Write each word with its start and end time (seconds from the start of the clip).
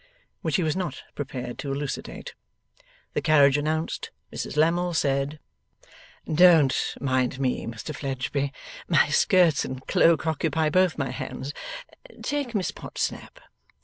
Which 0.41 0.55
he 0.55 0.63
was 0.63 0.75
not 0.75 1.03
prepared 1.13 1.59
to 1.59 1.71
elucidate. 1.71 2.33
The 3.13 3.21
carriage 3.21 3.55
announced, 3.55 4.09
Mrs 4.33 4.57
Lammle 4.57 4.95
said; 4.95 5.39
'Don't 6.25 6.95
mind 6.99 7.39
me, 7.39 7.67
Mr 7.67 7.95
Fledgeby, 7.95 8.51
my 8.87 9.09
skirts 9.09 9.63
and 9.63 9.85
cloak 9.85 10.25
occupy 10.25 10.69
both 10.71 10.97
my 10.97 11.11
hands, 11.11 11.53
take 12.23 12.55
Miss 12.55 12.71
Podsnap. 12.71 13.39